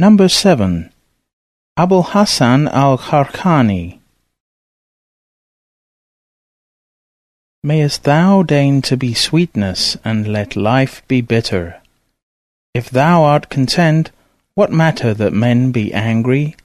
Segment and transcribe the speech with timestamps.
[0.00, 0.90] Number 7.
[1.76, 3.98] Abul Hasan al-Kharqani
[7.62, 11.82] Mayest thou deign to be sweetness, and let life be bitter.
[12.72, 14.10] If thou art content,
[14.54, 16.56] what matter that men be angry?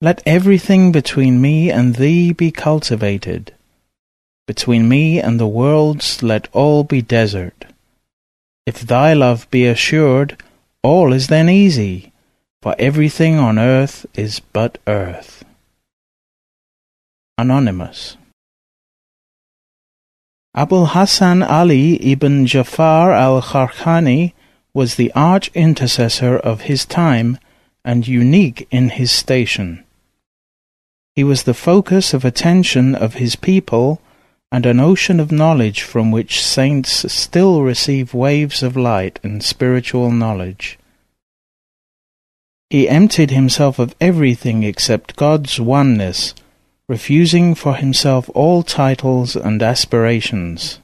[0.00, 3.52] Let everything between me and thee be cultivated.
[4.46, 7.64] Between me and the worlds let all be desert.
[8.64, 10.40] If thy love be assured,
[10.84, 12.07] all is then easy,
[12.62, 15.44] for everything on earth is but earth.
[17.36, 18.16] Anonymous
[20.54, 24.32] Abul Hasan Ali ibn Jafar al-Kharqani
[24.74, 27.38] was the arch intercessor of his time
[27.84, 29.84] and unique in his station.
[31.14, 34.00] He was the focus of attention of his people
[34.50, 40.10] and an ocean of knowledge from which saints still receive waves of light and spiritual
[40.10, 40.77] knowledge.
[42.70, 46.34] He emptied himself of everything except God's oneness,
[46.86, 50.78] refusing for himself all titles and aspirations.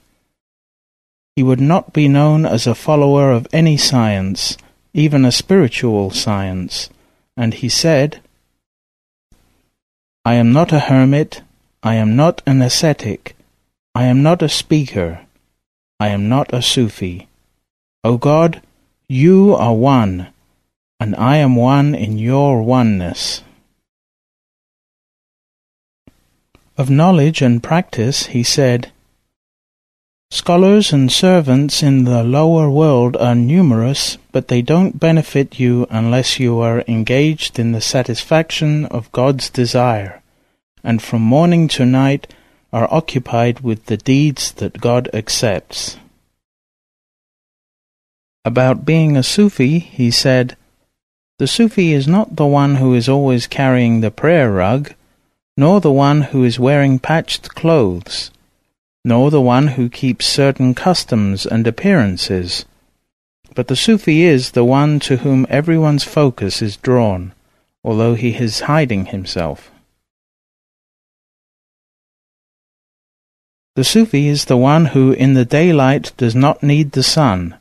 [1.37, 4.57] He would not be known as a follower of any science,
[4.95, 6.89] even a spiritual science,
[7.37, 8.21] and he said,
[10.25, 11.43] I am not a hermit,
[11.83, 13.37] I am not an ascetic,
[13.95, 15.21] I am not a speaker,
[16.01, 17.29] I am not a Sufi.
[18.03, 18.63] O God,
[19.07, 20.29] you are one,
[21.05, 23.43] and I am one in your oneness.
[26.79, 28.91] Of knowledge and practice he said,
[30.31, 36.41] Scholars and servants in the lower world are numerous, but they don't benefit you unless
[36.41, 40.23] you are engaged in the satisfaction of God's desire,
[40.83, 42.33] and from morning to night
[42.73, 45.99] are occupied with the deeds that God accepts.
[48.43, 50.57] About being a Sufi, he said,
[51.39, 54.95] The Sufi is not the one who is always carrying the prayer rug,
[55.57, 58.31] nor the one who is wearing patched clothes
[59.05, 62.65] nor the one who keeps certain customs and appearances.
[63.55, 67.33] But the Sufi is the one to whom everyone's focus is drawn,
[67.85, 69.71] although he is hiding himself.
[73.77, 77.57] The Sufi is the one who in the daylight does not need the sun,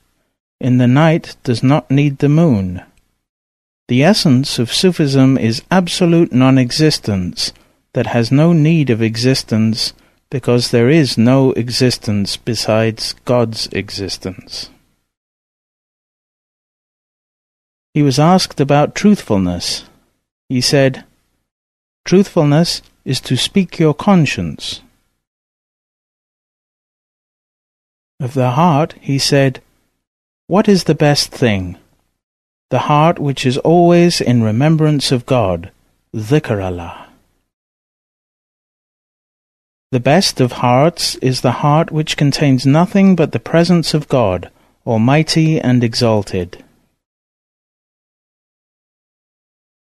[0.62, 2.84] in the night does not need the moon.
[3.88, 7.52] The essence of Sufism is absolute non-existence
[7.94, 9.94] that has no need of existence
[10.30, 14.70] because there is no existence besides God's existence.
[17.94, 19.86] He was asked about truthfulness.
[20.50, 21.04] He said,
[22.06, 24.82] Truthfulness is to speak your conscience.
[28.20, 29.62] Of the heart, he said,
[30.48, 31.78] What is the best thing?
[32.74, 35.70] The heart which is always in remembrance of God,
[36.12, 37.10] dhikr Allah.
[39.92, 44.50] The best of hearts is the heart which contains nothing but the presence of God,
[44.88, 46.64] Almighty and exalted.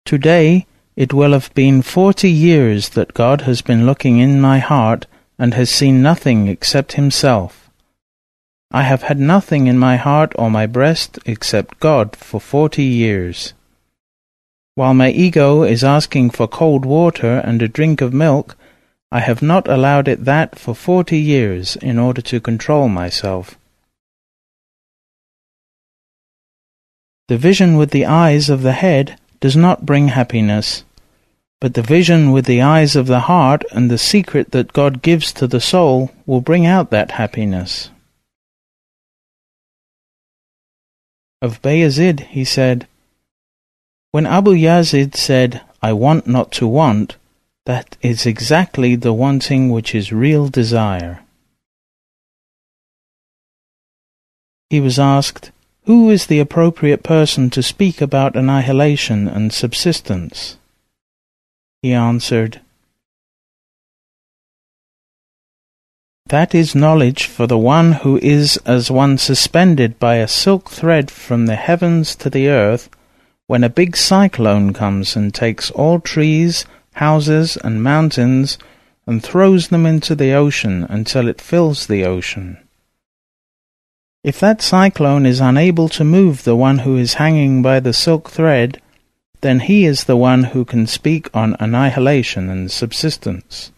[0.06, 0.68] Today
[0.98, 5.08] it will have been forty years that God has been looking in my heart
[5.40, 7.62] and has seen nothing except Himself.
[8.76, 13.54] I have had nothing in my heart or my breast except God for forty years.
[14.74, 18.58] While my ego is asking for cold water and a drink of milk,
[19.12, 23.60] I have not allowed it that for forty years in order to control myself.
[27.28, 30.84] The vision with the eyes of the head does not bring happiness,
[31.62, 35.32] but the vision with the eyes of the heart and the secret that God gives
[35.34, 37.92] to the soul will bring out that happiness.
[41.44, 42.88] Of Bayezid he said,
[44.12, 47.18] When Abu Yazid said, I want not to want,
[47.66, 51.20] that is exactly the wanting which is real desire.
[54.70, 55.52] He was asked,
[55.84, 60.56] Who is the appropriate person to speak about annihilation and subsistence?
[61.81, 62.62] He answered,
[66.33, 71.12] That is knowledge for the one who is as one suspended by a silk thread
[71.12, 72.89] from the heavens to the earth
[73.45, 78.57] when a big cyclone comes and takes all trees, houses, and mountains,
[79.06, 82.57] and throws them into the ocean until it fills the ocean.
[84.24, 88.31] If that cyclone is unable to move the one who is hanging by the silk
[88.31, 88.81] thread,
[89.41, 93.71] then he is the one who can speak on annihilation and subsistence.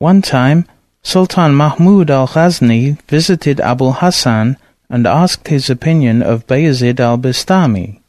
[0.00, 0.64] One time,
[1.02, 4.56] Sultan Mahmud al Ghazni visited Abu Hassan
[4.88, 8.00] and asked his opinion of Bayezid al-Bistami.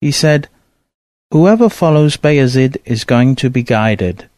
[0.00, 0.48] He said,
[1.30, 4.30] Whoever follows Bayezid is going to be guided.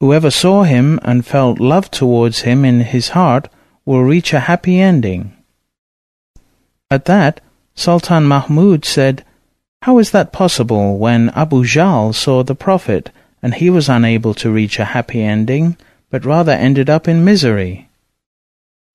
[0.00, 3.48] Whoever saw him and felt love towards him in his heart
[3.84, 5.36] will reach a happy ending.
[6.90, 7.40] At that,
[7.76, 9.24] Sultan Mahmud said,
[9.82, 13.12] How is that possible when Abu Jahl saw the Prophet
[13.42, 15.76] and he was unable to reach a happy ending,
[16.10, 17.88] but rather ended up in misery?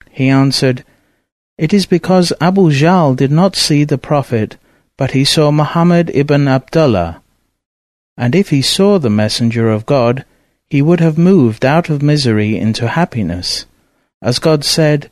[0.10, 0.84] He answered,
[1.58, 4.58] It is because Abu Jahl did not see the Prophet,
[4.98, 7.22] but he saw Muhammad ibn Abdullah.
[8.18, 10.26] And if he saw the Messenger of God,
[10.70, 13.66] he would have moved out of misery into happiness.
[14.22, 15.10] As God said,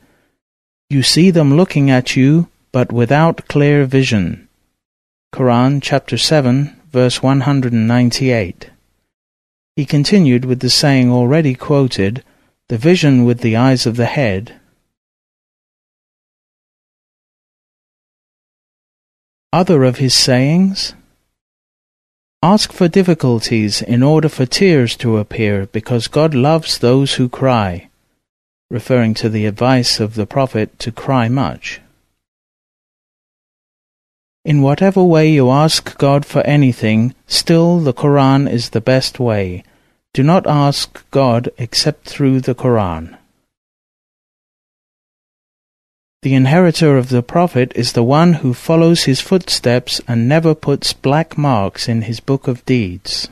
[0.90, 4.48] You see them looking at you, but without clear vision.
[5.34, 8.70] Quran chapter 7, verse 198.
[9.80, 12.22] He continued with the saying already quoted,
[12.68, 14.60] the vision with the eyes of the head.
[19.54, 20.96] Other of his sayings
[22.44, 27.88] Ask for difficulties in order for tears to appear, because God loves those who cry,
[28.70, 31.80] referring to the advice of the Prophet to cry much.
[34.44, 39.64] In whatever way you ask God for anything, still the Quran is the best way.
[40.14, 43.18] Do not ask God except through the Quran.
[46.22, 50.92] The inheritor of the Prophet is the one who follows his footsteps and never puts
[50.92, 53.30] black marks in his book of deeds.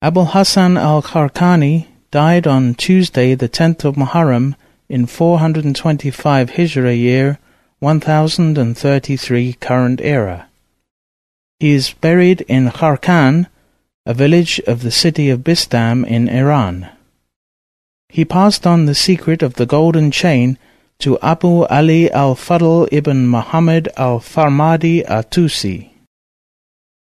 [0.00, 4.54] Abul Hasan al-Kharqani died on Tuesday the 10th of Muharram
[4.88, 7.38] in 425 Hijra year
[7.80, 10.47] 1033 current era.
[11.60, 13.46] He is buried in Kharqan,
[14.06, 16.88] a village of the city of Bistam in Iran.
[18.08, 20.56] He passed on the secret of the golden chain
[21.00, 25.90] to Abu Ali al-Fadl ibn Muhammad al-Farmadi at-Tusi.